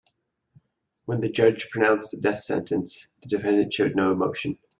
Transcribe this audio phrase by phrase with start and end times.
[1.05, 4.57] When the judge pronounced the death sentence, the defendant showed no emotion.